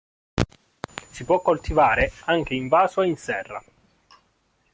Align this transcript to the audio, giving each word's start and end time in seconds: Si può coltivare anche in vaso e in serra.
Si 1.11 1.23
può 1.25 1.41
coltivare 1.43 2.11
anche 2.25 2.55
in 2.55 2.69
vaso 2.69 3.03
e 3.03 3.07
in 3.07 3.17
serra. 3.17 3.63